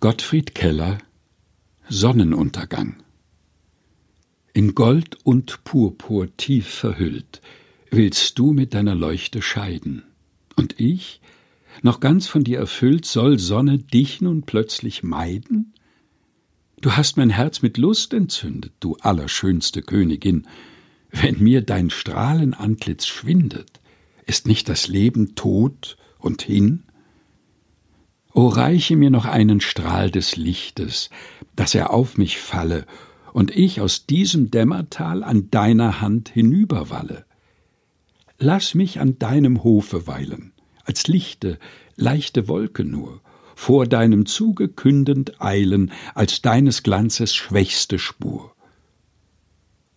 [0.00, 0.96] Gottfried Keller
[1.86, 3.02] Sonnenuntergang
[4.54, 7.42] In Gold und Purpur tief verhüllt,
[7.90, 10.04] willst du mit deiner Leuchte scheiden,
[10.56, 11.20] und ich,
[11.82, 15.74] noch ganz von dir erfüllt, soll Sonne dich nun plötzlich meiden?
[16.80, 20.48] Du hast mein Herz mit Lust entzündet, du allerschönste Königin,
[21.10, 23.82] wenn mir dein Strahlenantlitz schwindet,
[24.24, 26.84] ist nicht das Leben tot und hin?
[28.32, 31.10] O reiche mir noch einen Strahl des Lichtes,
[31.56, 32.86] dass er auf mich falle
[33.32, 37.24] und ich aus diesem Dämmertal an deiner Hand hinüberwalle.
[38.38, 40.52] Lass mich an deinem Hofe weilen,
[40.84, 41.58] als Lichte,
[41.96, 43.20] leichte Wolke nur,
[43.54, 48.54] vor deinem Zuge kündend eilen, als deines Glanzes schwächste Spur.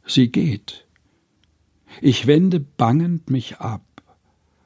[0.05, 0.85] Sie geht.
[2.01, 3.85] Ich wende bangend mich ab.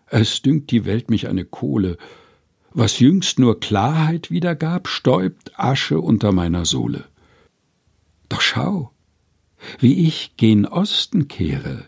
[0.07, 1.98] Es dünkt die Welt mich eine Kohle,
[2.77, 7.05] was jüngst nur Klarheit wiedergab, stäubt Asche unter meiner Sohle.
[8.30, 8.91] Doch schau,
[9.79, 11.85] wie ich gen Osten kehre,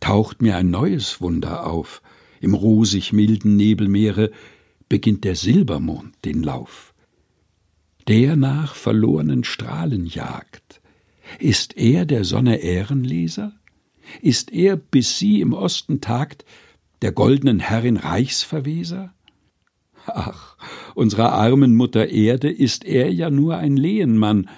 [0.00, 2.02] taucht mir ein neues Wunder auf.
[2.40, 4.32] Im rosig milden Nebelmeere
[4.88, 6.92] beginnt der Silbermond den Lauf.
[8.08, 10.80] Der nach verlorenen Strahlen jagt.
[11.38, 13.52] Ist er der Sonne Ehrenleser?
[14.20, 16.44] Ist er, bis sie im Osten tagt,
[17.00, 19.14] der goldenen Herrin Reichsverweser?
[20.06, 20.56] Ach,
[20.94, 24.48] unserer armen Mutter Erde ist er ja nur ein Lehenmann.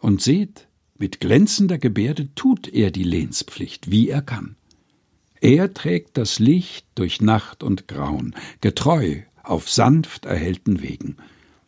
[0.00, 4.56] Und seht, mit glänzender Gebärde tut er die Lehnspflicht, wie er kann.
[5.40, 11.16] Er trägt das Licht durch Nacht und Grauen, getreu auf sanft erhellten Wegen,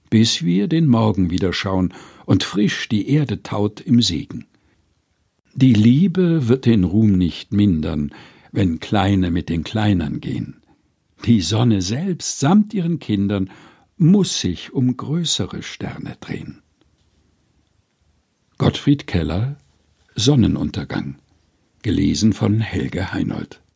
[0.08, 1.92] bis wir den Morgen wieder schauen
[2.24, 4.46] und frisch die Erde taut im Segen.
[5.54, 8.14] Die Liebe wird den Ruhm nicht mindern,
[8.52, 10.62] wenn Kleine mit den Kleinern gehen.
[11.24, 13.50] Die Sonne selbst samt ihren Kindern
[13.96, 16.62] muss sich um größere Sterne drehen.
[18.58, 19.58] Gottfried Keller
[20.14, 21.16] Sonnenuntergang
[21.82, 23.60] gelesen von Helge Heinold